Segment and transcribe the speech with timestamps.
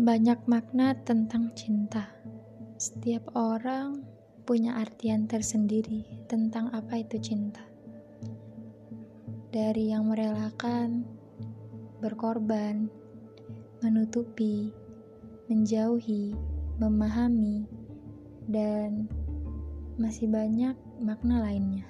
[0.00, 2.08] Banyak makna tentang cinta.
[2.80, 4.00] Setiap orang
[4.48, 7.60] punya artian tersendiri tentang apa itu cinta.
[9.52, 11.04] Dari yang merelakan,
[12.00, 12.88] berkorban,
[13.84, 14.72] menutupi,
[15.52, 16.32] menjauhi,
[16.80, 17.68] memahami,
[18.48, 19.04] dan
[20.00, 21.84] masih banyak makna lainnya.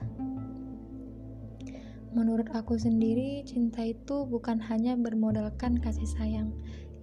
[2.10, 6.50] Menurut aku sendiri, cinta itu bukan hanya bermodalkan kasih sayang,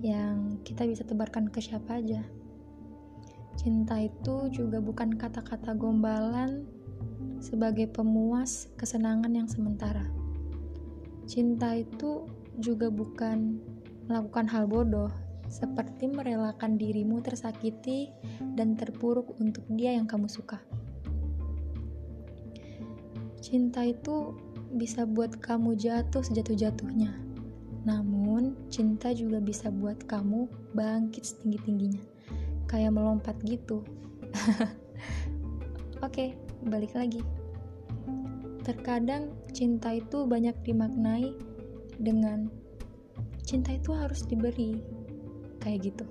[0.02, 2.22] yang kita bisa tebarkan ke siapa aja.
[3.58, 6.70] Cinta itu juga bukan kata-kata gombalan
[7.42, 10.06] sebagai pemuas kesenangan yang sementara.
[11.26, 12.30] Cinta itu
[12.62, 13.58] juga bukan
[14.06, 15.10] melakukan hal bodoh,
[15.50, 18.14] seperti merelakan dirimu tersakiti
[18.56, 20.62] dan terpuruk untuk dia yang kamu suka.
[23.42, 24.38] Cinta itu
[24.76, 27.28] bisa buat kamu jatuh sejatuh-jatuhnya
[27.88, 32.04] namun, cinta juga bisa buat kamu bangkit setinggi-tingginya.
[32.68, 33.88] Kayak melompat gitu.
[36.06, 36.36] Oke,
[36.68, 37.24] balik lagi.
[38.68, 41.32] Terkadang cinta itu banyak dimaknai
[41.96, 42.52] dengan
[43.48, 44.84] cinta itu harus diberi.
[45.64, 46.06] Kayak gitu.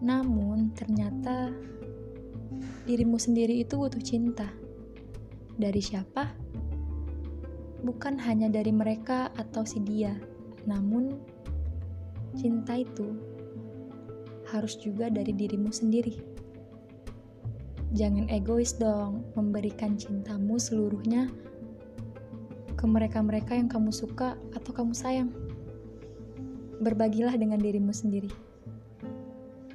[0.00, 1.52] Namun, ternyata
[2.88, 4.48] dirimu sendiri itu butuh cinta.
[5.60, 6.47] Dari siapa?
[7.82, 10.18] Bukan hanya dari mereka atau si dia,
[10.66, 11.18] namun
[12.34, 13.14] cinta itu
[14.48, 16.18] harus juga dari dirimu sendiri.
[17.96, 21.32] Jangan egois dong, memberikan cintamu seluruhnya
[22.76, 25.32] ke mereka-mereka yang kamu suka atau kamu sayang.
[26.78, 28.30] Berbagilah dengan dirimu sendiri.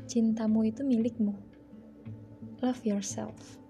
[0.06, 1.36] Cintamu itu milikmu.
[2.62, 3.63] Love yourself.